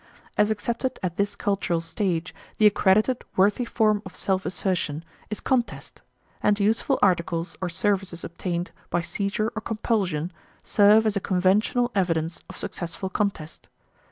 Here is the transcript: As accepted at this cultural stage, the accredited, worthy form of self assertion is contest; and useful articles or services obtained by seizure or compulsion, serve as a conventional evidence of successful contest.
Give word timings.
As 0.35 0.49
accepted 0.49 0.97
at 1.03 1.17
this 1.17 1.35
cultural 1.35 1.79
stage, 1.79 2.33
the 2.57 2.65
accredited, 2.65 3.23
worthy 3.35 3.65
form 3.65 4.01
of 4.03 4.15
self 4.15 4.47
assertion 4.47 5.05
is 5.29 5.39
contest; 5.39 6.01
and 6.41 6.59
useful 6.59 6.97
articles 7.03 7.55
or 7.61 7.69
services 7.69 8.23
obtained 8.23 8.71
by 8.89 9.01
seizure 9.01 9.51
or 9.55 9.61
compulsion, 9.61 10.33
serve 10.63 11.05
as 11.05 11.15
a 11.15 11.19
conventional 11.21 11.91
evidence 11.93 12.41
of 12.49 12.57
successful 12.57 13.11
contest. 13.11 13.67